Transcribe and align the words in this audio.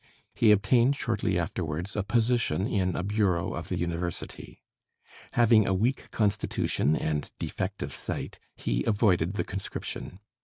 He 0.33 0.49
obtained 0.51 0.95
shortly 0.95 1.37
afterwards 1.37 1.95
a 1.95 2.01
position 2.01 2.65
in 2.65 2.95
a 2.95 3.03
bureau 3.03 3.53
of 3.53 3.69
the 3.69 3.77
University. 3.77 4.59
Having 5.33 5.67
a 5.67 5.75
weak 5.75 6.09
constitution 6.09 6.95
and 6.95 7.29
defective 7.37 7.93
sight, 7.93 8.39
he 8.55 8.83
avoided 8.85 9.35
the 9.35 9.43
conscription. 9.43 10.17